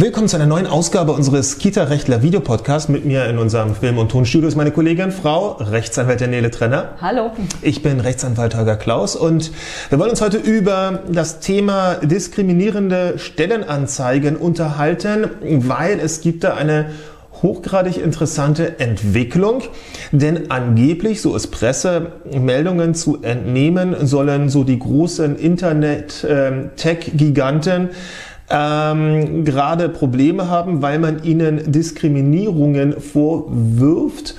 Willkommen 0.00 0.28
zu 0.28 0.36
einer 0.36 0.46
neuen 0.46 0.66
Ausgabe 0.66 1.12
unseres 1.12 1.58
Kita-Rechtler 1.58 2.22
Videopodcasts. 2.22 2.88
Mit 2.88 3.04
mir 3.04 3.26
in 3.26 3.36
unserem 3.36 3.74
Film- 3.74 3.98
und 3.98 4.10
Tonstudio 4.10 4.48
ist 4.48 4.56
meine 4.56 4.70
Kollegin, 4.70 5.12
Frau 5.12 5.58
Rechtsanwältin 5.60 6.30
Nele 6.30 6.50
Trenner. 6.50 6.92
Hallo. 7.02 7.32
Ich 7.60 7.82
bin 7.82 8.00
Rechtsanwalt 8.00 8.56
Holger 8.56 8.76
Klaus 8.76 9.14
und 9.14 9.52
wir 9.90 9.98
wollen 9.98 10.08
uns 10.08 10.22
heute 10.22 10.38
über 10.38 11.00
das 11.12 11.40
Thema 11.40 11.96
diskriminierende 11.96 13.18
Stellenanzeigen 13.18 14.36
unterhalten, 14.36 15.28
weil 15.42 16.00
es 16.00 16.22
gibt 16.22 16.44
da 16.44 16.54
eine 16.54 16.86
hochgradig 17.42 18.02
interessante 18.02 18.80
Entwicklung, 18.80 19.64
denn 20.12 20.50
angeblich, 20.50 21.20
so 21.20 21.36
ist 21.36 21.48
Pressemeldungen 21.48 22.94
zu 22.94 23.20
entnehmen, 23.22 24.06
sollen 24.06 24.48
so 24.48 24.64
die 24.64 24.78
großen 24.78 25.36
Internet-Tech-Giganten 25.36 27.90
ähm, 28.50 29.44
gerade 29.44 29.88
Probleme 29.88 30.48
haben, 30.48 30.82
weil 30.82 30.98
man 30.98 31.22
ihnen 31.22 31.72
Diskriminierungen 31.72 33.00
vorwirft 33.00 34.34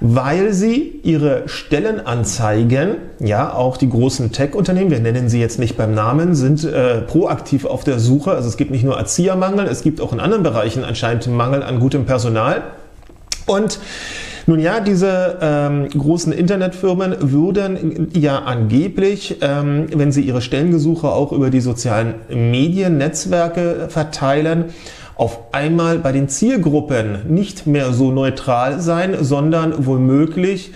weil 0.00 0.52
sie 0.52 1.00
ihre 1.02 1.48
Stellenanzeigen, 1.48 2.96
ja, 3.18 3.52
auch 3.52 3.76
die 3.76 3.88
großen 3.88 4.32
Tech-Unternehmen, 4.32 4.90
wir 4.90 5.00
nennen 5.00 5.28
sie 5.28 5.40
jetzt 5.40 5.58
nicht 5.58 5.76
beim 5.76 5.94
Namen, 5.94 6.34
sind 6.34 6.64
äh, 6.64 7.00
proaktiv 7.02 7.64
auf 7.64 7.84
der 7.84 7.98
Suche. 7.98 8.32
Also 8.32 8.48
es 8.48 8.56
gibt 8.56 8.70
nicht 8.70 8.84
nur 8.84 8.96
Erziehermangel, 8.96 9.66
es 9.66 9.82
gibt 9.82 10.00
auch 10.00 10.12
in 10.12 10.20
anderen 10.20 10.42
Bereichen 10.42 10.84
anscheinend 10.84 11.26
Mangel 11.28 11.62
an 11.62 11.80
gutem 11.80 12.04
Personal. 12.04 12.62
Und 13.46 13.78
nun 14.46 14.60
ja, 14.60 14.80
diese 14.80 15.38
ähm, 15.40 15.88
großen 15.88 16.32
Internetfirmen 16.32 17.16
würden 17.32 18.08
ja 18.14 18.38
angeblich, 18.40 19.38
ähm, 19.40 19.86
wenn 19.92 20.12
sie 20.12 20.22
ihre 20.22 20.40
Stellengesuche 20.40 21.08
auch 21.08 21.32
über 21.32 21.50
die 21.50 21.60
sozialen 21.60 22.14
Mediennetzwerke 22.28 23.88
verteilen, 23.88 24.66
auf 25.16 25.52
einmal 25.52 25.98
bei 25.98 26.12
den 26.12 26.28
Zielgruppen 26.28 27.20
nicht 27.28 27.66
mehr 27.66 27.92
so 27.92 28.12
neutral 28.12 28.80
sein, 28.80 29.16
sondern 29.20 29.86
womöglich 29.86 30.72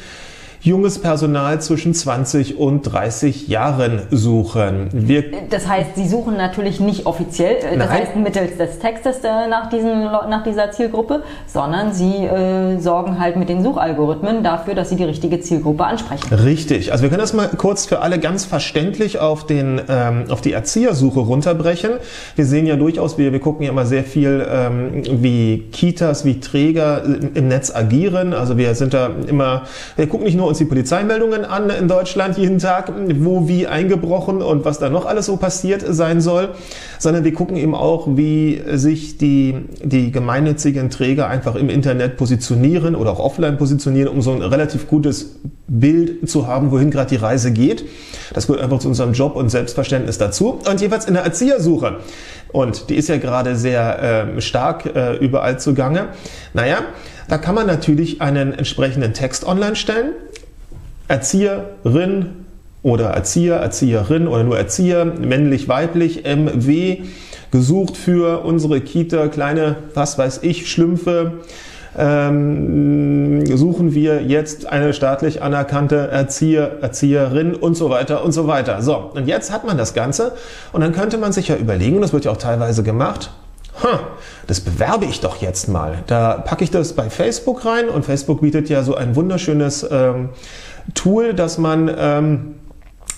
junges 0.63 1.01
Personal 1.01 1.61
zwischen 1.61 1.95
20 1.95 2.59
und 2.59 2.83
30 2.83 3.49
Jahren 3.49 4.03
suchen. 4.11 4.89
Wir 4.93 5.25
das 5.49 5.67
heißt, 5.67 5.97
Sie 5.97 6.07
suchen 6.07 6.37
natürlich 6.37 6.81
nicht 6.81 7.07
offiziell, 7.07 7.57
äh, 7.57 7.79
das 7.79 7.89
Nein. 7.89 7.89
heißt 7.89 8.17
mittels 8.17 8.59
des 8.59 8.79
Textes 8.79 9.19
äh, 9.25 9.49
nach, 9.49 9.71
diesen, 9.71 10.05
nach 10.05 10.45
dieser 10.45 10.71
Zielgruppe, 10.71 11.23
sondern 11.47 11.95
Sie 11.95 12.25
äh, 12.27 12.79
sorgen 12.79 13.19
halt 13.19 13.37
mit 13.37 13.49
den 13.49 13.63
Suchalgorithmen 13.63 14.43
dafür, 14.43 14.75
dass 14.75 14.91
Sie 14.91 14.97
die 14.97 15.05
richtige 15.05 15.41
Zielgruppe 15.41 15.85
ansprechen. 15.85 16.33
Richtig. 16.35 16.93
Also 16.93 17.03
wir 17.03 17.09
können 17.09 17.23
das 17.23 17.33
mal 17.33 17.49
kurz 17.57 17.87
für 17.87 18.01
alle 18.01 18.19
ganz 18.19 18.45
verständlich 18.45 19.19
auf, 19.19 19.47
den, 19.47 19.81
ähm, 19.89 20.25
auf 20.29 20.43
die 20.43 20.53
Erziehersuche 20.53 21.21
runterbrechen. 21.21 21.93
Wir 22.37 22.45
sehen 22.45 22.67
ja 22.67 22.77
durchaus, 22.77 23.17
wir, 23.17 23.33
wir 23.33 23.41
gucken 23.41 23.65
ja 23.65 23.73
immer 23.73 23.87
sehr 23.87 24.05
viel, 24.05 24.47
ähm, 24.51 25.03
wie 25.23 25.69
Kitas, 25.73 26.27
wie 26.27 26.39
Träger 26.41 27.03
im 27.35 27.49
Netz 27.49 27.75
agieren. 27.75 28.35
Also 28.35 28.59
wir 28.59 28.75
sind 28.75 28.93
da 28.93 29.11
immer, 29.27 29.63
wir 29.97 30.07
gucken 30.07 30.27
nicht 30.27 30.37
nur 30.37 30.50
uns 30.51 30.59
die 30.59 30.67
Polizeimeldungen 30.67 31.45
an 31.45 31.71
in 31.71 31.89
Deutschland 31.89 32.37
jeden 32.37 32.59
Tag, 32.59 32.93
wo 33.21 33.49
wie 33.49 33.67
eingebrochen 33.67 34.43
und 34.43 34.65
was 34.65 34.79
da 34.79 34.91
noch 34.91 35.07
alles 35.07 35.27
so 35.27 35.37
passiert 35.37 35.83
sein 35.89 36.21
soll, 36.21 36.51
sondern 36.99 37.25
wir 37.25 37.33
gucken 37.33 37.57
eben 37.57 37.75
auch, 37.75 38.07
wie 38.17 38.63
sich 38.75 39.17
die, 39.17 39.57
die 39.83 40.13
gemeinnützigen 40.13 40.91
Träger 40.91 41.29
einfach 41.29 41.55
im 41.55 41.71
Internet 41.71 42.17
positionieren 42.17 42.95
oder 42.95 43.13
auch 43.13 43.21
offline 43.21 43.57
positionieren, 43.57 44.09
um 44.09 44.21
so 44.21 44.33
ein 44.33 44.43
relativ 44.43 44.87
gutes 44.89 45.37
Bild 45.67 46.29
zu 46.29 46.47
haben, 46.47 46.71
wohin 46.73 46.91
gerade 46.91 47.11
die 47.11 47.17
Reise 47.17 47.53
geht. 47.53 47.85
Das 48.35 48.47
gehört 48.47 48.63
einfach 48.63 48.81
zu 48.81 48.89
unserem 48.89 49.13
Job 49.13 49.37
und 49.37 49.49
Selbstverständnis 49.49 50.19
dazu. 50.19 50.61
Und 50.69 50.81
jeweils 50.81 51.07
in 51.07 51.15
der 51.15 51.23
Erziehersuche. 51.23 51.99
Und 52.53 52.91
die 52.91 52.97
ist 52.97 53.09
ja 53.09 53.19
gerade 53.19 53.57
sehr 53.57 54.35
äh, 54.37 54.41
stark 54.41 54.87
äh, 54.95 55.17
überall 55.17 55.59
zugange. 55.61 56.09
Naja, 56.53 56.79
da 57.29 57.39
kann 57.39 57.55
man 57.55 57.69
natürlich 57.69 58.21
einen 58.21 58.53
entsprechenden 58.53 59.15
Text 59.15 59.47
online 59.47 59.77
stellen 59.77 60.13
Erzieherin 61.11 62.27
oder 62.83 63.09
Erzieher, 63.09 63.57
Erzieherin 63.57 64.29
oder 64.29 64.45
nur 64.45 64.57
Erzieher, 64.57 65.05
männlich, 65.05 65.69
weiblich, 65.69 66.25
MW, 66.25 66.99
gesucht 67.51 67.97
für 67.97 68.45
unsere 68.45 68.81
Kita, 68.81 69.27
kleine, 69.27 69.77
was 69.95 70.19
weiß 70.19 70.41
ich, 70.43 70.71
Schlümpfe. 70.71 71.33
Ähm, 71.99 73.45
suchen 73.57 73.93
wir 73.93 74.23
jetzt 74.23 74.67
eine 74.67 74.95
staatlich 74.95 75.43
anerkannte 75.43 75.97
Erzieher, 75.97 76.79
Erzieherin 76.81 77.55
und 77.55 77.75
so 77.75 77.91
weiter 77.91 78.25
und 78.25 78.31
so 78.31 78.47
weiter. 78.47 78.81
So, 78.81 79.11
und 79.13 79.27
jetzt 79.27 79.53
hat 79.53 79.67
man 79.67 79.77
das 79.77 79.93
Ganze 79.93 80.33
und 80.73 80.83
dann 80.83 80.93
könnte 80.93 81.19
man 81.19 81.33
sich 81.33 81.49
ja 81.49 81.57
überlegen, 81.57 81.97
und 81.97 82.03
das 82.03 82.13
wird 82.13 82.25
ja 82.25 82.31
auch 82.31 82.37
teilweise 82.37 82.85
gemacht, 82.85 83.33
huh, 83.83 83.99
das 84.47 84.61
bewerbe 84.61 85.05
ich 85.07 85.21
doch 85.21 85.43
jetzt 85.43 85.69
mal. 85.69 85.99
Da 86.07 86.35
packe 86.35 86.63
ich 86.63 86.71
das 86.71 86.93
bei 86.93 87.11
Facebook 87.11 87.65
rein 87.65 87.89
und 87.89 88.05
Facebook 88.05 88.41
bietet 88.41 88.69
ja 88.69 88.85
so 88.85 88.95
ein 88.95 89.17
wunderschönes 89.17 89.87
ähm, 89.91 90.31
Tool, 90.95 91.35
dass 91.35 91.59
man 91.59 91.91
ähm, 91.97 92.55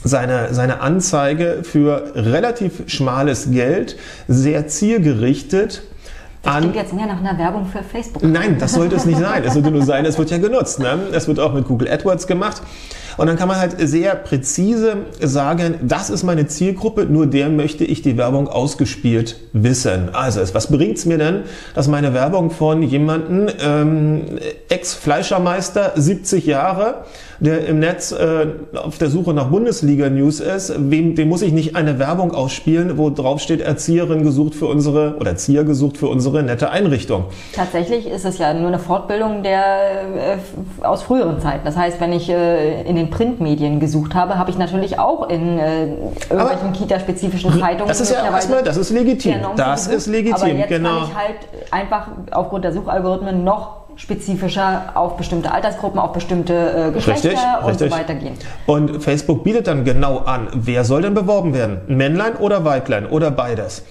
seine, 0.04 0.52
seine 0.52 0.80
Anzeige 0.80 1.60
für 1.62 2.12
relativ 2.14 2.82
schmales 2.86 3.50
Geld 3.50 3.96
sehr 4.28 4.66
zielgerichtet 4.68 5.82
das 6.42 6.56
klingt 6.56 6.74
jetzt 6.74 6.92
mehr 6.92 7.06
nach 7.06 7.20
einer 7.20 7.38
Werbung 7.38 7.66
für 7.66 7.84
Facebook. 7.84 8.22
Nein, 8.22 8.56
das 8.58 8.72
sollte 8.72 8.96
es 8.96 9.04
nicht 9.04 9.20
sein. 9.20 9.44
Es 9.44 9.54
sollte 9.54 9.70
nur 9.70 9.84
sein, 9.84 10.04
es 10.04 10.18
wird 10.18 10.30
ja 10.30 10.38
genutzt. 10.38 10.80
Ne? 10.80 10.98
Es 11.12 11.28
wird 11.28 11.38
auch 11.38 11.52
mit 11.52 11.68
Google 11.68 11.88
AdWords 11.88 12.26
gemacht. 12.26 12.62
Und 13.16 13.26
dann 13.26 13.36
kann 13.36 13.48
man 13.48 13.58
halt 13.58 13.76
sehr 13.78 14.14
präzise 14.14 14.96
sagen, 15.20 15.74
das 15.82 16.10
ist 16.10 16.22
meine 16.22 16.46
Zielgruppe, 16.46 17.04
nur 17.04 17.26
der 17.26 17.48
möchte 17.48 17.84
ich 17.84 18.02
die 18.02 18.16
Werbung 18.16 18.48
ausgespielt 18.48 19.36
wissen. 19.52 20.10
Also, 20.12 20.42
was 20.54 20.70
bringt 20.70 20.98
es 20.98 21.06
mir 21.06 21.18
denn, 21.18 21.42
dass 21.74 21.88
meine 21.88 22.14
Werbung 22.14 22.50
von 22.50 22.82
jemandem, 22.82 23.48
ähm, 23.60 24.22
Ex-Fleischermeister, 24.68 25.92
70 25.96 26.46
Jahre, 26.46 27.04
der 27.42 27.66
im 27.66 27.80
Netz 27.80 28.12
äh, 28.12 28.46
auf 28.74 28.98
der 28.98 29.08
Suche 29.08 29.34
nach 29.34 29.48
Bundesliga-News 29.48 30.38
ist, 30.40 30.74
wem, 30.78 31.16
dem 31.16 31.28
muss 31.28 31.42
ich 31.42 31.52
nicht 31.52 31.74
eine 31.74 31.98
Werbung 31.98 32.32
ausspielen, 32.32 32.98
wo 32.98 33.10
drauf 33.10 33.40
steht, 33.40 33.60
Erzieherin 33.60 34.22
gesucht 34.22 34.54
für 34.54 34.66
unsere, 34.66 35.16
oder 35.16 35.30
Erzieher 35.30 35.64
gesucht 35.64 35.96
für 35.96 36.06
unsere 36.06 36.44
nette 36.44 36.70
Einrichtung. 36.70 37.24
Tatsächlich 37.52 38.06
ist 38.06 38.24
es 38.24 38.38
ja 38.38 38.54
nur 38.54 38.68
eine 38.68 38.78
Fortbildung 38.78 39.42
der, 39.42 39.58
äh, 39.60 40.84
aus 40.84 41.02
früheren 41.02 41.40
Zeiten. 41.40 41.64
Das 41.64 41.76
heißt, 41.76 42.00
wenn 42.00 42.12
ich 42.12 42.28
äh, 42.28 42.82
in 42.82 42.94
den 42.94 43.01
Printmedien 43.10 43.80
gesucht 43.80 44.14
habe, 44.14 44.38
habe 44.38 44.50
ich 44.50 44.58
natürlich 44.58 44.98
auch 44.98 45.28
in 45.28 45.58
äh, 45.58 45.86
irgendwelchen 46.30 46.72
Kita-spezifischen 46.72 47.58
Zeitungen. 47.58 47.88
Das 47.88 48.00
ist 48.00 48.12
ja 48.12 48.24
erstmal, 48.24 48.62
das 48.62 48.76
ist 48.76 48.90
legitim. 48.90 49.34
Das 49.56 49.86
ist 49.86 50.06
legitim, 50.06 50.34
aber 50.34 50.48
jetzt 50.48 50.68
genau. 50.68 50.90
kann 50.90 51.08
ich 51.08 51.14
halt 51.14 51.36
einfach 51.70 52.08
aufgrund 52.30 52.64
der 52.64 52.72
Suchalgorithmen 52.72 53.44
noch 53.44 53.82
spezifischer 53.96 54.84
auf 54.94 55.16
bestimmte 55.16 55.52
Altersgruppen, 55.52 56.00
auf 56.00 56.12
bestimmte 56.12 56.88
äh, 56.88 56.92
Geschlechter 56.92 57.28
richtig, 57.28 57.40
und 57.62 57.68
richtig. 57.68 57.90
so 57.90 57.96
weiter 57.96 58.14
gehen. 58.14 58.34
Und 58.66 59.02
Facebook 59.02 59.44
bietet 59.44 59.66
dann 59.66 59.84
genau 59.84 60.18
an, 60.18 60.48
wer 60.54 60.84
soll 60.84 61.02
denn 61.02 61.14
beworben 61.14 61.54
werden? 61.54 61.82
Männlein 61.88 62.36
oder 62.36 62.64
Weiblein 62.64 63.06
oder 63.06 63.30
beides? 63.30 63.84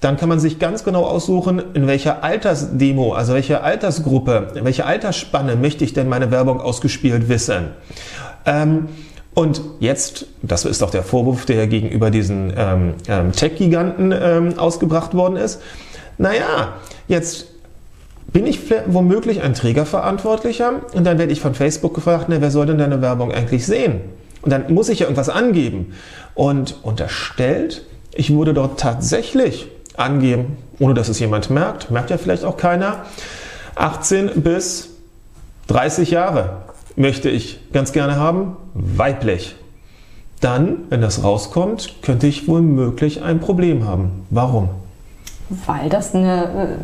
Dann 0.00 0.16
kann 0.16 0.28
man 0.28 0.40
sich 0.40 0.58
ganz 0.58 0.82
genau 0.82 1.04
aussuchen, 1.04 1.62
in 1.74 1.86
welcher 1.86 2.24
Altersdemo, 2.24 3.12
also 3.12 3.34
welche 3.34 3.62
Altersgruppe, 3.62 4.52
in 4.54 4.64
welcher 4.64 4.86
Altersspanne 4.86 5.56
möchte 5.56 5.84
ich 5.84 5.92
denn 5.92 6.08
meine 6.08 6.30
Werbung 6.30 6.60
ausgespielt 6.60 7.28
wissen. 7.28 7.68
Ähm, 8.46 8.88
und 9.34 9.60
jetzt, 9.78 10.26
das 10.42 10.64
ist 10.64 10.82
doch 10.82 10.90
der 10.90 11.02
Vorwurf, 11.02 11.44
der 11.44 11.66
gegenüber 11.66 12.10
diesen 12.10 12.52
ähm, 12.56 12.94
ähm, 13.08 13.32
Tech-Giganten 13.32 14.12
ähm, 14.12 14.58
ausgebracht 14.58 15.14
worden 15.14 15.36
ist. 15.36 15.60
Naja, 16.18 16.74
jetzt 17.06 17.46
bin 18.32 18.46
ich 18.46 18.60
womöglich 18.86 19.42
ein 19.42 19.54
Trägerverantwortlicher 19.54 20.80
und 20.94 21.04
dann 21.04 21.18
werde 21.18 21.32
ich 21.32 21.40
von 21.40 21.54
Facebook 21.54 21.94
gefragt, 21.94 22.26
na, 22.28 22.40
wer 22.40 22.50
soll 22.50 22.66
denn 22.66 22.78
deine 22.78 23.02
Werbung 23.02 23.32
eigentlich 23.32 23.66
sehen? 23.66 24.00
Und 24.42 24.50
dann 24.50 24.72
muss 24.72 24.88
ich 24.88 25.00
ja 25.00 25.06
irgendwas 25.06 25.28
angeben. 25.28 25.94
Und 26.34 26.76
unterstellt, 26.82 27.84
ich 28.14 28.34
würde 28.34 28.54
dort 28.54 28.80
tatsächlich 28.80 29.68
angeben, 29.96 30.56
ohne 30.78 30.94
dass 30.94 31.08
es 31.08 31.18
jemand 31.18 31.50
merkt, 31.50 31.90
merkt 31.90 32.10
ja 32.10 32.18
vielleicht 32.18 32.44
auch 32.44 32.56
keiner, 32.56 33.04
18 33.74 34.42
bis 34.42 34.90
30 35.68 36.10
Jahre 36.10 36.62
möchte 36.96 37.30
ich 37.30 37.72
ganz 37.72 37.92
gerne 37.92 38.16
haben, 38.16 38.56
weiblich. 38.74 39.56
Dann, 40.40 40.86
wenn 40.88 41.00
das 41.00 41.22
rauskommt, 41.22 42.02
könnte 42.02 42.26
ich 42.26 42.48
womöglich 42.48 43.22
ein 43.22 43.40
Problem 43.40 43.86
haben. 43.86 44.26
Warum? 44.30 44.70
Weil 45.66 45.88
das 45.88 46.14
eine 46.14 46.78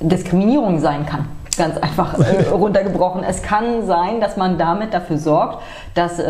äh, 0.00 0.06
Diskriminierung 0.06 0.80
sein 0.80 1.04
kann 1.06 1.28
ganz 1.56 1.76
einfach 1.78 2.18
äh, 2.18 2.48
runtergebrochen. 2.52 3.22
Es 3.24 3.42
kann 3.42 3.86
sein, 3.86 4.20
dass 4.20 4.36
man 4.36 4.58
damit 4.58 4.94
dafür 4.94 5.18
sorgt, 5.18 5.62
dass 5.94 6.18
äh, 6.18 6.24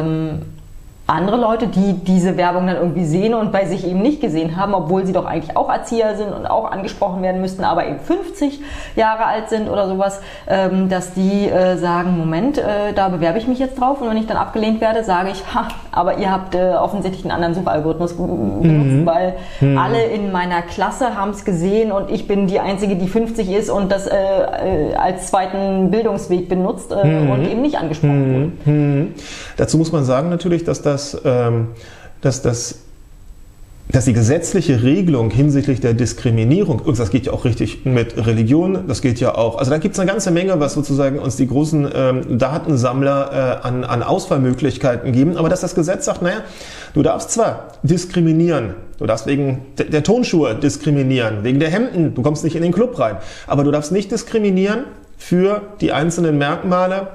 ähm, 0.00 0.42
andere 1.08 1.36
Leute, 1.36 1.66
die 1.66 1.94
diese 1.94 2.36
Werbung 2.36 2.68
dann 2.68 2.76
irgendwie 2.76 3.04
sehen 3.04 3.34
und 3.34 3.50
bei 3.50 3.66
sich 3.66 3.86
eben 3.86 4.00
nicht 4.02 4.20
gesehen 4.20 4.56
haben, 4.56 4.72
obwohl 4.72 5.04
sie 5.04 5.12
doch 5.12 5.26
eigentlich 5.26 5.56
auch 5.56 5.68
Erzieher 5.68 6.16
sind 6.16 6.32
und 6.32 6.46
auch 6.46 6.70
angesprochen 6.70 7.22
werden 7.22 7.40
müssten, 7.40 7.64
aber 7.64 7.86
eben 7.86 7.98
50 7.98 8.60
Jahre 8.94 9.26
alt 9.26 9.48
sind 9.48 9.68
oder 9.68 9.88
sowas, 9.88 10.20
ähm, 10.48 10.88
dass 10.88 11.12
die 11.12 11.48
äh, 11.48 11.76
sagen, 11.76 12.16
Moment, 12.16 12.56
äh, 12.56 12.92
da 12.94 13.08
bewerbe 13.08 13.38
ich 13.38 13.48
mich 13.48 13.58
jetzt 13.58 13.80
drauf 13.80 14.00
und 14.00 14.08
wenn 14.08 14.16
ich 14.16 14.26
dann 14.26 14.36
abgelehnt 14.36 14.80
werde, 14.80 15.02
sage 15.02 15.30
ich, 15.32 15.42
ha, 15.54 15.68
aber 15.90 16.18
ihr 16.18 16.30
habt 16.30 16.54
äh, 16.54 16.74
offensichtlich 16.74 17.24
einen 17.24 17.32
anderen 17.32 17.54
Suchalgorithmus 17.54 18.16
benutzt, 18.16 18.64
mhm. 18.64 19.04
weil 19.04 19.34
mhm. 19.60 19.78
alle 19.78 20.04
in 20.04 20.30
meiner 20.30 20.62
Klasse 20.62 21.16
haben 21.16 21.32
es 21.32 21.44
gesehen 21.44 21.90
und 21.90 22.10
ich 22.10 22.28
bin 22.28 22.46
die 22.46 22.60
Einzige, 22.60 22.94
die 22.94 23.08
50 23.08 23.50
ist 23.50 23.70
und 23.70 23.90
das 23.90 24.08
als 24.08 25.28
zweiten 25.28 25.90
Bildungsweg 25.90 26.48
benutzt 26.48 26.90
mhm. 26.90 27.30
und 27.30 27.48
eben 27.48 27.62
nicht 27.62 27.76
angesprochen 27.76 28.34
wurde. 28.64 28.70
Mhm. 28.70 29.14
Dazu 29.56 29.78
muss 29.78 29.92
man 29.92 30.04
sagen 30.04 30.28
natürlich, 30.28 30.64
dass 30.64 30.82
das 30.82 31.01
dass, 31.02 31.20
ähm, 31.24 31.68
dass, 32.20 32.42
dass, 32.42 32.78
dass 33.90 34.04
die 34.04 34.12
gesetzliche 34.12 34.82
Regelung 34.82 35.30
hinsichtlich 35.30 35.80
der 35.80 35.94
Diskriminierung, 35.94 36.82
das 36.96 37.10
geht 37.10 37.26
ja 37.26 37.32
auch 37.32 37.44
richtig 37.44 37.84
mit 37.84 38.16
Religion, 38.16 38.86
das 38.86 39.02
geht 39.02 39.18
ja 39.20 39.34
auch, 39.34 39.58
also 39.58 39.70
da 39.70 39.78
gibt 39.78 39.94
es 39.94 40.00
eine 40.00 40.10
ganze 40.10 40.30
Menge, 40.30 40.60
was 40.60 40.74
sozusagen 40.74 41.18
uns 41.18 41.36
die 41.36 41.46
großen 41.46 41.88
ähm, 41.92 42.38
Datensammler 42.38 43.60
äh, 43.62 43.66
an, 43.66 43.84
an 43.84 44.02
Auswahlmöglichkeiten 44.02 45.12
geben, 45.12 45.36
aber 45.36 45.48
dass 45.48 45.60
das 45.60 45.74
Gesetz 45.74 46.04
sagt, 46.04 46.22
naja, 46.22 46.42
du 46.94 47.02
darfst 47.02 47.32
zwar 47.32 47.68
diskriminieren, 47.82 48.74
du 48.98 49.06
darfst 49.06 49.26
wegen 49.26 49.62
der 49.76 50.04
Tonschuhe 50.04 50.54
diskriminieren, 50.54 51.42
wegen 51.42 51.58
der 51.58 51.70
Hemden, 51.70 52.14
du 52.14 52.22
kommst 52.22 52.44
nicht 52.44 52.56
in 52.56 52.62
den 52.62 52.72
Club 52.72 52.98
rein, 52.98 53.16
aber 53.46 53.64
du 53.64 53.72
darfst 53.72 53.90
nicht 53.90 54.12
diskriminieren 54.12 54.84
für 55.18 55.62
die 55.80 55.92
einzelnen 55.92 56.38
Merkmale, 56.38 57.08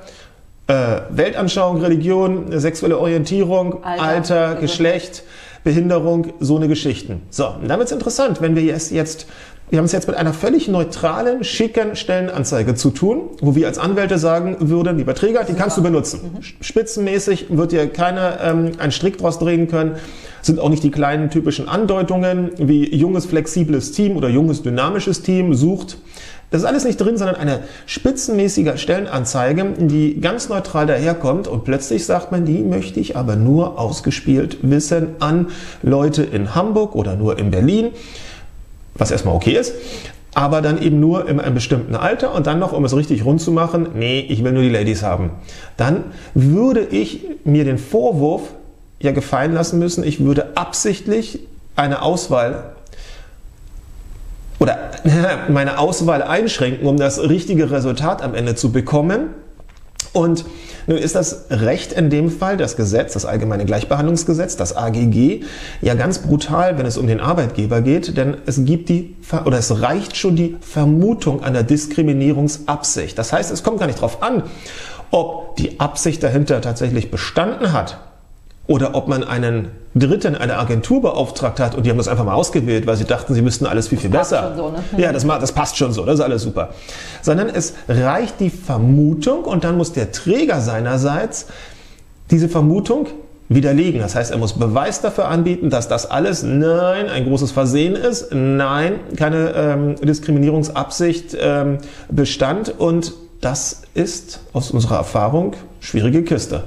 äh, 0.67 1.01
Weltanschauung, 1.09 1.81
Religion, 1.81 2.59
sexuelle 2.59 2.97
Orientierung, 2.97 3.83
Alter, 3.83 4.03
Alter 4.03 4.55
Geschlecht, 4.55 5.23
Behinderung, 5.63 6.33
so 6.39 6.57
eine 6.57 6.67
Geschichten. 6.67 7.23
So, 7.29 7.47
und 7.47 7.67
dann 7.67 7.79
wird 7.79 7.87
es 7.87 7.91
interessant, 7.91 8.41
wenn 8.41 8.55
wir 8.55 8.63
jetzt, 8.63 8.91
jetzt 8.91 9.27
wir 9.69 9.79
haben 9.79 9.85
es 9.85 9.91
jetzt 9.91 10.07
mit 10.07 10.15
einer 10.15 10.31
völlig 10.31 10.69
neutralen, 10.69 11.43
schicken 11.43 11.97
Stellenanzeige 11.97 12.75
zu 12.75 12.89
tun, 12.89 13.29
wo 13.41 13.53
wir 13.53 13.67
als 13.67 13.77
Anwälte 13.77 14.17
sagen 14.17 14.55
würden, 14.59 14.97
lieber 14.97 15.13
Träger, 15.13 15.43
die 15.43 15.55
kannst 15.55 15.77
du 15.77 15.83
benutzen. 15.83 16.21
Mhm. 16.35 16.43
Spitzenmäßig 16.61 17.47
wird 17.49 17.73
dir 17.73 17.87
keiner 17.89 18.39
ähm, 18.41 18.71
einen 18.77 18.93
Strick 18.93 19.17
draus 19.17 19.39
drehen 19.39 19.67
können. 19.67 19.95
Sind 20.41 20.61
auch 20.61 20.69
nicht 20.69 20.83
die 20.83 20.91
kleinen 20.91 21.29
typischen 21.29 21.67
Andeutungen 21.67 22.51
wie 22.57 22.95
junges, 22.95 23.25
flexibles 23.25 23.91
Team 23.91 24.15
oder 24.15 24.29
junges, 24.29 24.61
dynamisches 24.61 25.21
Team 25.21 25.53
sucht. 25.53 25.97
Das 26.49 26.61
ist 26.61 26.67
alles 26.67 26.85
nicht 26.85 26.95
drin, 26.95 27.17
sondern 27.17 27.35
eine 27.35 27.63
spitzenmäßige 27.87 28.79
Stellenanzeige, 28.79 29.65
die 29.79 30.21
ganz 30.21 30.47
neutral 30.47 30.87
daherkommt 30.87 31.49
und 31.49 31.65
plötzlich 31.65 32.05
sagt 32.05 32.31
man, 32.31 32.45
die 32.45 32.59
möchte 32.59 33.01
ich 33.01 33.17
aber 33.17 33.35
nur 33.35 33.77
ausgespielt 33.77 34.59
wissen 34.61 35.15
an 35.19 35.47
Leute 35.83 36.23
in 36.23 36.55
Hamburg 36.55 36.95
oder 36.95 37.17
nur 37.17 37.37
in 37.37 37.51
Berlin, 37.51 37.89
was 38.97 39.11
erstmal 39.11 39.35
okay 39.35 39.53
ist, 39.53 39.73
aber 40.33 40.61
dann 40.61 40.81
eben 40.81 40.99
nur 40.99 41.27
in 41.27 41.39
einem 41.39 41.55
bestimmten 41.55 41.95
Alter 41.95 42.33
und 42.33 42.47
dann 42.47 42.59
noch, 42.59 42.73
um 42.73 42.85
es 42.85 42.95
richtig 42.95 43.25
rund 43.25 43.41
zu 43.41 43.51
machen, 43.51 43.89
nee, 43.95 44.19
ich 44.19 44.43
will 44.43 44.51
nur 44.51 44.63
die 44.63 44.69
Ladies 44.69 45.03
haben. 45.03 45.31
Dann 45.77 46.03
würde 46.33 46.81
ich 46.81 47.25
mir 47.43 47.63
den 47.63 47.77
Vorwurf 47.77 48.53
ja 48.99 49.11
gefallen 49.11 49.53
lassen 49.53 49.79
müssen, 49.79 50.03
ich 50.03 50.23
würde 50.23 50.55
absichtlich 50.55 51.39
eine 51.75 52.01
Auswahl 52.01 52.75
oder 54.59 54.91
meine 55.49 55.79
Auswahl 55.79 56.21
einschränken, 56.23 56.87
um 56.87 56.97
das 56.97 57.19
richtige 57.19 57.71
Resultat 57.71 58.21
am 58.21 58.33
Ende 58.33 58.55
zu 58.55 58.71
bekommen. 58.71 59.29
Und 60.13 60.45
nun 60.87 60.97
ist 60.97 61.15
das 61.15 61.45
Recht 61.49 61.91
in 61.91 62.09
dem 62.09 62.31
Fall, 62.31 62.57
das 62.57 62.75
Gesetz, 62.75 63.13
das 63.13 63.25
Allgemeine 63.25 63.65
Gleichbehandlungsgesetz, 63.65 64.55
das 64.55 64.75
AGG, 64.75 65.41
ja 65.81 65.93
ganz 65.95 66.19
brutal, 66.19 66.77
wenn 66.77 66.85
es 66.85 66.97
um 66.97 67.07
den 67.07 67.19
Arbeitgeber 67.19 67.81
geht, 67.81 68.17
denn 68.17 68.37
es 68.45 68.63
gibt 68.63 68.89
die, 68.89 69.15
oder 69.45 69.57
es 69.57 69.81
reicht 69.81 70.15
schon 70.15 70.35
die 70.35 70.55
Vermutung 70.61 71.43
einer 71.43 71.63
Diskriminierungsabsicht. 71.63 73.17
Das 73.17 73.33
heißt, 73.33 73.51
es 73.51 73.63
kommt 73.63 73.79
gar 73.79 73.87
nicht 73.87 73.99
darauf 73.99 74.23
an, 74.23 74.43
ob 75.11 75.55
die 75.57 75.79
Absicht 75.79 76.23
dahinter 76.23 76.61
tatsächlich 76.61 77.11
bestanden 77.11 77.73
hat 77.73 78.06
oder 78.67 78.95
ob 78.95 79.07
man 79.07 79.23
einen 79.23 79.69
Dritten, 79.95 80.35
eine 80.35 80.57
Agentur 80.57 81.01
beauftragt 81.01 81.59
hat 81.59 81.73
und 81.73 81.85
die 81.85 81.89
haben 81.89 81.97
das 81.97 82.07
einfach 82.07 82.25
mal 82.25 82.33
ausgewählt, 82.33 82.85
weil 82.85 82.97
sie 82.97 83.05
dachten, 83.05 83.33
sie 83.33 83.41
müssten 83.41 83.65
alles 83.65 83.87
viel, 83.87 83.97
viel 83.97 84.09
das 84.09 84.29
besser. 84.29 84.53
So, 84.55 84.69
ne? 84.69 84.83
Ja, 84.97 85.11
das, 85.11 85.25
das 85.25 85.51
passt 85.53 85.77
schon 85.77 85.91
so, 85.93 86.05
das 86.05 86.15
ist 86.15 86.21
alles 86.21 86.43
super. 86.43 86.69
Sondern 87.21 87.49
es 87.49 87.73
reicht 87.87 88.39
die 88.39 88.49
Vermutung 88.49 89.43
und 89.45 89.63
dann 89.63 89.77
muss 89.77 89.93
der 89.93 90.11
Träger 90.11 90.61
seinerseits 90.61 91.47
diese 92.29 92.49
Vermutung 92.49 93.07
widerlegen. 93.49 94.01
Das 94.01 94.15
heißt, 94.15 94.31
er 94.31 94.37
muss 94.37 94.53
Beweis 94.53 95.01
dafür 95.01 95.29
anbieten, 95.29 95.69
dass 95.69 95.87
das 95.87 96.09
alles 96.09 96.43
nein, 96.43 97.07
ein 97.09 97.25
großes 97.25 97.51
Versehen 97.51 97.95
ist, 97.95 98.33
nein, 98.33 98.99
keine 99.15 99.53
ähm, 99.55 99.95
Diskriminierungsabsicht 99.95 101.37
ähm, 101.39 101.77
bestand 102.09 102.77
und 102.77 103.13
das 103.39 103.83
ist 103.93 104.41
aus 104.51 104.71
unserer 104.71 104.97
Erfahrung 104.97 105.55
schwierige 105.79 106.23
Kiste. 106.23 106.63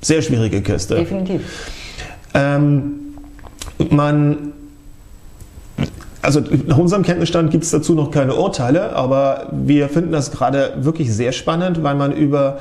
Sehr 0.00 0.22
schwierige 0.22 0.62
Kiste. 0.62 0.96
Definitiv. 0.96 1.42
Ähm, 2.34 3.00
man 3.90 4.52
also 6.26 6.40
nach 6.66 6.76
unserem 6.76 7.04
Kenntnisstand 7.04 7.52
gibt 7.52 7.62
es 7.62 7.70
dazu 7.70 7.94
noch 7.94 8.10
keine 8.10 8.34
Urteile, 8.34 8.96
aber 8.96 9.46
wir 9.52 9.88
finden 9.88 10.10
das 10.10 10.32
gerade 10.32 10.74
wirklich 10.78 11.14
sehr 11.14 11.30
spannend, 11.30 11.84
weil 11.84 11.94
man 11.94 12.10
über, 12.10 12.58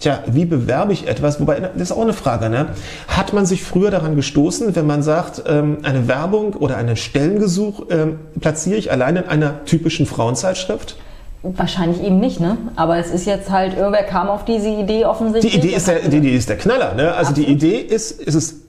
tja, 0.00 0.24
wie 0.26 0.44
bewerbe 0.44 0.92
ich 0.92 1.06
etwas, 1.06 1.38
wobei, 1.38 1.60
das 1.60 1.90
ist 1.90 1.92
auch 1.92 2.02
eine 2.02 2.12
Frage, 2.12 2.50
ne? 2.50 2.70
Hat 3.06 3.32
man 3.32 3.46
sich 3.46 3.62
früher 3.62 3.92
daran 3.92 4.16
gestoßen, 4.16 4.74
wenn 4.74 4.86
man 4.88 5.04
sagt, 5.04 5.44
ähm, 5.46 5.78
eine 5.84 6.08
Werbung 6.08 6.54
oder 6.54 6.76
einen 6.76 6.96
Stellengesuch 6.96 7.86
ähm, 7.90 8.18
platziere 8.40 8.78
ich 8.78 8.90
allein 8.90 9.14
in 9.14 9.28
einer 9.28 9.64
typischen 9.64 10.06
Frauenzeitschrift? 10.06 10.96
Wahrscheinlich 11.44 12.02
eben 12.02 12.20
nicht, 12.20 12.40
ne? 12.40 12.56
Aber 12.74 12.96
es 12.96 13.10
ist 13.10 13.26
jetzt 13.26 13.50
halt, 13.50 13.76
irgendwer 13.76 14.04
kam 14.04 14.28
auf 14.28 14.44
diese 14.44 14.70
Idee 14.70 15.04
offensichtlich. 15.04 15.52
Die 15.52 15.58
Idee 15.58 15.76
ist 15.76 15.86
der, 15.86 16.00
die 16.00 16.16
Idee 16.16 16.36
ist 16.36 16.48
der 16.48 16.56
Knaller, 16.56 16.94
ne? 16.94 17.12
Also 17.12 17.30
Absolut. 17.30 17.48
die 17.48 17.52
Idee 17.52 17.76
ist, 17.76 18.12
ist 18.20 18.34
es 18.34 18.60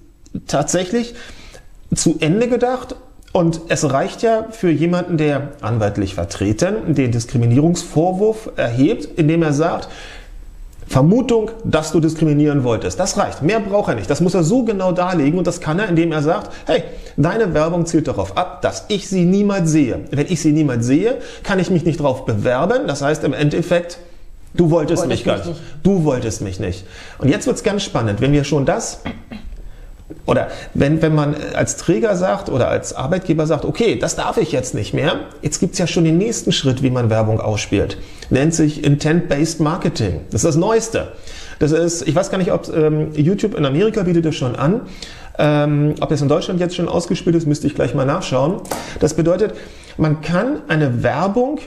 tatsächlich 0.46 1.16
zu 1.94 2.18
Ende 2.20 2.50
gedacht 2.50 2.96
und 3.32 3.62
es 3.70 3.92
reicht 3.92 4.22
ja 4.22 4.46
für 4.52 4.70
jemanden, 4.70 5.18
der 5.18 5.50
anwaltlich 5.62 6.16
vertreten 6.16 6.96
den 6.96 7.12
Diskriminierungsvorwurf 7.12 8.52
erhebt, 8.56 9.06
indem 9.18 9.44
er 9.44 9.54
sagt, 9.54 9.90
Vermutung, 10.88 11.52
dass 11.64 11.92
du 11.92 12.00
diskriminieren 12.00 12.64
wolltest. 12.64 13.00
Das 13.00 13.18
reicht. 13.18 13.42
Mehr 13.42 13.60
braucht 13.60 13.90
er 13.90 13.96
nicht. 13.96 14.10
Das 14.10 14.22
muss 14.22 14.34
er 14.34 14.44
so 14.44 14.64
genau 14.64 14.92
darlegen 14.92 15.38
und 15.38 15.48
das 15.48 15.60
kann 15.60 15.80
er, 15.80 15.90
indem 15.90 16.12
er 16.12 16.22
sagt, 16.22 16.52
hey, 16.68 16.84
deine 17.18 17.54
Werbung 17.54 17.86
zielt 17.86 18.08
darauf 18.08 18.38
ab, 18.38 18.62
dass 18.62 18.86
ich 18.88 19.10
sie 19.10 19.26
niemals 19.26 19.72
sehe. 19.72 20.02
Wenn 20.12 20.28
ich 20.28 20.42
sie 20.42 20.52
niemals 20.52 20.86
sehe, 20.86 21.18
kann 21.44 21.60
ich 21.60 21.70
mich 21.70 21.86
nicht 21.86 22.00
darauf 22.00 22.26
bewerben. 22.26 22.88
Das 22.88 23.02
heißt 23.02 23.24
im 23.24 23.34
Endeffekt, 23.34 23.98
du 24.54 24.70
wolltest 24.70 25.02
Wollte 25.02 25.14
mich 25.16 25.24
gar 25.24 25.38
nicht. 25.38 25.48
nicht. 25.48 25.62
Du 25.84 26.04
wolltest 26.04 26.42
mich 26.42 26.60
nicht. 26.60 26.86
Und 27.18 27.30
jetzt 27.30 27.48
wird's 27.48 27.64
ganz 27.64 27.84
spannend, 27.84 28.22
wenn 28.22 28.32
wir 28.32 28.44
schon 28.44 28.66
das 28.66 29.02
oder 30.26 30.48
wenn, 30.74 31.02
wenn 31.02 31.14
man 31.14 31.36
als 31.54 31.78
Träger 31.78 32.16
sagt 32.16 32.50
oder 32.50 32.68
als 32.68 32.94
Arbeitgeber 32.94 33.46
sagt, 33.46 33.66
okay, 33.66 33.98
das 33.98 34.16
darf 34.16 34.38
ich 34.38 34.52
jetzt 34.52 34.74
nicht 34.74 34.94
mehr, 34.94 35.20
jetzt 35.42 35.60
gibt's 35.60 35.78
ja 35.78 35.88
schon 35.88 36.04
den 36.04 36.18
nächsten 36.18 36.52
Schritt, 36.52 36.82
wie 36.82 36.90
man 36.90 37.10
Werbung 37.10 37.40
ausspielt. 37.40 37.98
Nennt 38.30 38.54
sich 38.54 38.84
Intent-Based 38.84 39.60
Marketing. 39.60 40.22
Das 40.32 40.44
ist 40.44 40.46
das 40.46 40.56
Neueste. 40.56 41.10
Das 41.60 41.72
ist, 41.72 42.08
ich 42.08 42.16
weiß 42.16 42.32
gar 42.32 42.38
nicht, 42.38 42.52
ob 42.52 42.76
ähm, 42.76 43.14
YouTube 43.14 43.56
in 43.56 43.66
Amerika 43.66 44.04
bietet 44.04 44.26
das 44.26 44.36
schon 44.36 44.56
an. 44.56 44.82
Ähm, 45.38 45.96
ob 46.00 46.10
das 46.10 46.22
in 46.22 46.28
Deutschland 46.28 46.60
jetzt 46.60 46.76
schon 46.76 46.88
ausgespielt 46.88 47.36
ist, 47.36 47.46
müsste 47.46 47.68
ich 47.68 47.76
gleich 47.76 47.94
mal 47.94 48.06
nachschauen. 48.06 48.62
Das 49.00 49.14
bedeutet, 49.14 49.54
man 49.98 50.22
kann 50.22 50.62
eine 50.68 51.04
Werbung 51.04 51.60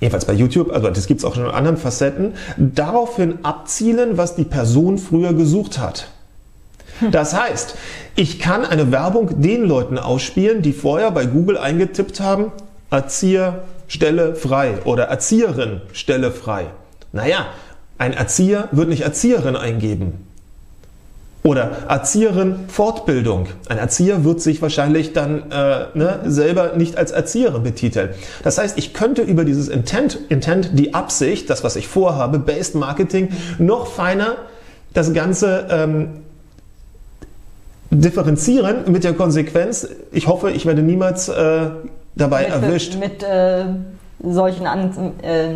jedenfalls 0.00 0.26
bei 0.26 0.32
YouTube, 0.32 0.72
also 0.72 0.90
das 0.90 1.06
gibt's 1.06 1.24
auch 1.24 1.34
schon 1.34 1.44
in 1.44 1.50
anderen 1.50 1.76
Facetten, 1.76 2.34
daraufhin 2.56 3.44
abzielen, 3.44 4.16
was 4.16 4.36
die 4.36 4.44
Person 4.44 4.98
früher 4.98 5.32
gesucht 5.32 5.78
hat. 5.78 6.08
Das 7.10 7.34
heißt, 7.34 7.74
ich 8.16 8.38
kann 8.38 8.64
eine 8.64 8.90
Werbung 8.90 9.40
den 9.40 9.64
Leuten 9.64 9.98
ausspielen, 9.98 10.62
die 10.62 10.72
vorher 10.72 11.10
bei 11.10 11.26
Google 11.26 11.58
eingetippt 11.58 12.20
haben, 12.20 12.52
Erzieher, 12.90 13.62
Stelle 13.86 14.34
frei 14.34 14.78
oder 14.84 15.04
Erzieherin, 15.04 15.80
Stelle 15.92 16.30
frei. 16.30 16.66
Naja, 17.12 17.46
ein 17.98 18.12
Erzieher 18.12 18.68
wird 18.72 18.88
nicht 18.88 19.02
Erzieherin 19.02 19.56
eingeben. 19.56 20.28
Oder 21.44 21.70
Erzieherin 21.88 22.56
Fortbildung. 22.68 23.46
Ein 23.68 23.78
Erzieher 23.78 24.24
wird 24.24 24.40
sich 24.40 24.60
wahrscheinlich 24.60 25.12
dann 25.12 25.50
äh, 25.50 25.86
ne, 25.94 26.20
selber 26.26 26.72
nicht 26.76 26.98
als 26.98 27.10
Erzieherin 27.10 27.62
betiteln. 27.62 28.10
Das 28.42 28.58
heißt, 28.58 28.76
ich 28.76 28.92
könnte 28.92 29.22
über 29.22 29.44
dieses 29.44 29.68
Intent, 29.68 30.18
Intent, 30.28 30.70
die 30.72 30.94
Absicht, 30.94 31.48
das 31.48 31.64
was 31.64 31.76
ich 31.76 31.88
vorhabe, 31.88 32.38
Based 32.38 32.74
Marketing, 32.74 33.30
noch 33.58 33.86
feiner 33.86 34.36
das 34.92 35.14
Ganze 35.14 35.68
ähm, 35.70 36.08
differenzieren 37.90 38.90
mit 38.90 39.04
der 39.04 39.14
Konsequenz, 39.14 39.88
ich 40.12 40.26
hoffe, 40.26 40.50
ich 40.50 40.66
werde 40.66 40.82
niemals 40.82 41.28
äh, 41.28 41.70
dabei 42.14 42.42
mit, 42.42 42.50
erwischt. 42.50 42.98
Mit 42.98 43.22
äh, 43.22 43.64
solchen 44.22 44.66
an, 44.66 45.14
äh, 45.22 45.48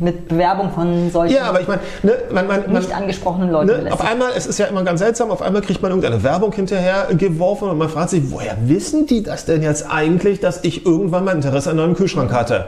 mit 0.00 0.28
Bewerbung 0.28 0.70
von 0.70 1.10
solchen 1.10 1.36
ja, 1.36 1.44
aber 1.44 1.60
ich 1.60 1.68
meine, 1.68 1.82
ne, 2.02 2.12
man, 2.32 2.46
man, 2.46 2.60
nicht 2.72 2.88
man, 2.88 3.02
angesprochenen 3.02 3.50
Leuten. 3.50 3.84
Ne, 3.84 3.92
auf 3.92 4.00
einmal, 4.00 4.30
es 4.36 4.46
ist 4.46 4.58
ja 4.58 4.66
immer 4.66 4.82
ganz 4.84 5.00
seltsam, 5.00 5.30
auf 5.30 5.42
einmal 5.42 5.62
kriegt 5.62 5.82
man 5.82 5.90
irgendeine 5.90 6.22
Werbung 6.22 6.52
hinterher 6.52 7.08
geworfen 7.12 7.68
und 7.68 7.78
man 7.78 7.88
fragt 7.88 8.10
sich, 8.10 8.30
woher 8.30 8.56
wissen 8.62 9.06
die 9.06 9.22
das 9.22 9.44
denn 9.44 9.62
jetzt 9.62 9.90
eigentlich, 9.90 10.40
dass 10.40 10.64
ich 10.64 10.86
irgendwann 10.86 11.24
mal 11.24 11.34
Interesse 11.34 11.70
an 11.70 11.78
einem 11.78 11.94
Kühlschrank 11.94 12.32
hatte? 12.32 12.66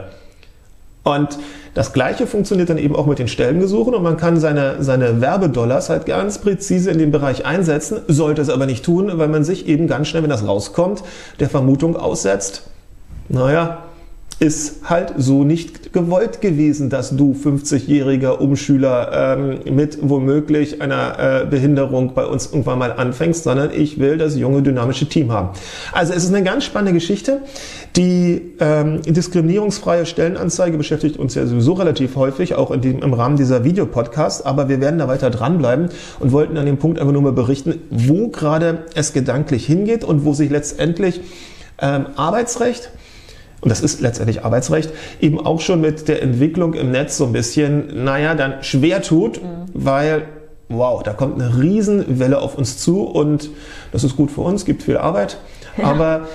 Und 1.09 1.37
das 1.73 1.93
Gleiche 1.93 2.27
funktioniert 2.27 2.69
dann 2.69 2.77
eben 2.77 2.95
auch 2.95 3.05
mit 3.05 3.19
den 3.19 3.27
Stellengesuchen 3.27 3.93
und 3.93 4.03
man 4.03 4.17
kann 4.17 4.39
seine, 4.39 4.83
seine 4.83 5.21
Werbedollars 5.21 5.89
halt 5.89 6.05
ganz 6.05 6.39
präzise 6.39 6.91
in 6.91 6.97
den 6.97 7.11
Bereich 7.11 7.45
einsetzen, 7.45 8.01
sollte 8.07 8.41
es 8.41 8.49
aber 8.49 8.65
nicht 8.65 8.83
tun, 8.83 9.11
weil 9.13 9.27
man 9.27 9.43
sich 9.43 9.67
eben 9.67 9.87
ganz 9.87 10.07
schnell, 10.07 10.23
wenn 10.23 10.29
das 10.29 10.47
rauskommt, 10.47 11.03
der 11.39 11.49
Vermutung 11.49 11.95
aussetzt, 11.95 12.63
naja, 13.29 13.83
ist 14.39 14.89
halt 14.89 15.13
so 15.17 15.43
nicht 15.43 15.91
gewollt 15.91 16.39
gewesen, 16.39 16.89
dass 16.89 17.15
du 17.15 17.33
50-jähriger 17.33 18.37
Umschüler 18.37 19.35
ähm, 19.37 19.75
mit 19.75 19.97
womöglich 20.01 20.81
einer 20.81 21.41
äh, 21.41 21.45
Behinderung 21.45 22.13
bei 22.13 22.25
uns 22.25 22.47
irgendwann 22.47 22.79
mal 22.79 22.93
anfängst, 22.93 23.43
sondern 23.43 23.71
ich 23.73 23.99
will 23.99 24.17
das 24.17 24.37
junge, 24.37 24.61
dynamische 24.61 25.09
Team 25.09 25.33
haben. 25.33 25.49
Also 25.91 26.13
es 26.13 26.23
ist 26.23 26.33
eine 26.33 26.43
ganz 26.43 26.63
spannende 26.63 26.93
Geschichte. 26.93 27.41
Die 27.97 28.53
ähm, 28.61 29.01
diskriminierungsfreie 29.01 30.05
Stellenanzeige 30.05 30.77
beschäftigt 30.77 31.17
uns 31.17 31.35
ja 31.35 31.45
sowieso 31.45 31.73
relativ 31.73 32.15
häufig, 32.15 32.55
auch 32.55 32.71
in 32.71 32.79
dem, 32.79 32.99
im 32.99 33.13
Rahmen 33.13 33.35
dieser 33.35 33.65
Videopodcast, 33.65 34.45
aber 34.45 34.69
wir 34.69 34.79
werden 34.79 34.99
da 34.99 35.09
weiter 35.09 35.31
dranbleiben 35.31 35.89
und 36.21 36.31
wollten 36.31 36.57
an 36.57 36.65
dem 36.65 36.77
Punkt 36.77 36.97
einfach 36.99 37.11
nur 37.11 37.23
mal 37.23 37.33
berichten, 37.33 37.81
wo 37.89 38.29
gerade 38.29 38.85
es 38.95 39.11
gedanklich 39.11 39.65
hingeht 39.65 40.05
und 40.05 40.23
wo 40.23 40.33
sich 40.33 40.49
letztendlich 40.49 41.19
ähm, 41.81 42.05
Arbeitsrecht, 42.15 42.91
und 43.61 43.69
das 43.69 43.81
ist 43.81 44.01
letztendlich 44.01 44.43
Arbeitsrecht, 44.45 44.91
eben 45.19 45.39
auch 45.39 45.59
schon 45.59 45.81
mit 45.81 46.07
der 46.07 46.21
Entwicklung 46.21 46.73
im 46.73 46.91
Netz 46.91 47.17
so 47.17 47.25
ein 47.25 47.33
bisschen, 47.33 48.03
naja, 48.03 48.35
dann 48.35 48.63
schwer 48.63 49.01
tut, 49.01 49.41
mhm. 49.41 49.65
weil, 49.73 50.23
wow, 50.69 51.03
da 51.03 51.13
kommt 51.13 51.41
eine 51.41 51.59
Riesenwelle 51.59 52.39
auf 52.39 52.57
uns 52.57 52.77
zu 52.77 53.03
und 53.03 53.49
das 53.91 54.03
ist 54.03 54.15
gut 54.15 54.31
für 54.31 54.41
uns, 54.41 54.65
gibt 54.65 54.83
viel 54.83 54.97
Arbeit. 54.97 55.37
Ja. 55.77 55.85
Aber 55.85 56.27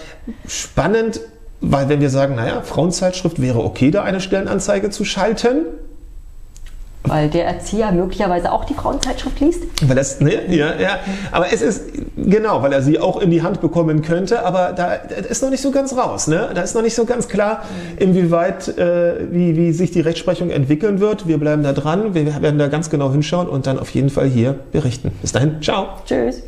spannend, 0.47 1.21
weil 1.61 1.89
wenn 1.89 2.01
wir 2.01 2.11
sagen, 2.11 2.35
naja, 2.35 2.61
Frauenzeitschrift 2.63 3.41
wäre 3.41 3.61
okay, 3.65 3.91
da 3.91 4.03
eine 4.03 4.21
Stellenanzeige 4.21 4.91
zu 4.91 5.05
schalten, 5.05 5.65
weil 7.05 7.29
der 7.29 7.47
Erzieher 7.47 7.93
möglicherweise 7.93 8.51
auch 8.51 8.65
die 8.65 8.75
Frauenzeitschrift 8.75 9.41
liest? 9.41 9.63
Weil 9.87 9.97
das, 9.97 10.21
ne, 10.21 10.47
ja, 10.49 10.75
ja. 10.77 10.99
Aber 11.33 11.53
es 11.53 11.63
ist, 11.63 11.83
genau, 12.17 12.63
weil 12.63 12.73
er 12.73 12.83
sie 12.83 12.99
auch 12.99 13.21
in 13.21 13.31
die 13.31 13.43
Hand 13.43 13.61
bekommen 13.61 14.03
könnte, 14.03 14.45
aber 14.45 14.73
da 14.73 14.95
ist 14.95 15.43
noch 15.43 15.51
nicht 15.51 15.63
so 15.63 15.71
ganz 15.71 15.97
raus, 15.97 16.27
ne? 16.27 16.51
Da 16.55 16.63
ist 16.63 16.75
noch 16.75 16.83
nicht 16.83 16.95
so 16.95 17.05
ganz 17.05 17.29
klar, 17.29 17.65
inwieweit, 17.99 18.77
äh, 18.79 19.31
wie, 19.31 19.57
wie 19.57 19.73
sich 19.73 19.91
die 19.91 20.01
Rechtsprechung 20.01 20.51
entwickeln 20.51 21.01
wird. 21.01 21.29
Wir 21.29 21.39
bleiben 21.39 21.63
da 21.63 21.73
dran, 21.73 22.15
wir 22.15 22.43
werden 22.43 22.59
da 22.59 22.69
ganz 22.69 22.91
genau 22.91 23.13
hinschauen 23.13 23.49
und 23.49 23.67
dann 23.67 23.79
auf 23.79 23.91
jeden 23.91 24.11
Fall 24.11 24.27
hier 24.27 24.55
berichten. 24.73 25.13
Bis 25.21 25.33
dahin, 25.33 25.61
ciao. 25.61 25.89
Tschüss. 26.07 26.43